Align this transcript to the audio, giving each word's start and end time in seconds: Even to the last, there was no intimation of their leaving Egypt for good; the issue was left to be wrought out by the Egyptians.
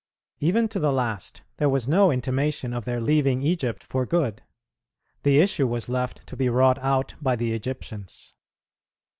Even 0.39 0.67
to 0.69 0.79
the 0.79 0.91
last, 0.91 1.43
there 1.57 1.69
was 1.69 1.87
no 1.87 2.11
intimation 2.11 2.73
of 2.73 2.85
their 2.85 2.99
leaving 2.99 3.43
Egypt 3.43 3.83
for 3.83 4.03
good; 4.03 4.41
the 5.21 5.39
issue 5.39 5.67
was 5.67 5.89
left 5.89 6.25
to 6.25 6.35
be 6.35 6.49
wrought 6.49 6.79
out 6.79 7.13
by 7.21 7.35
the 7.35 7.53
Egyptians. 7.53 8.33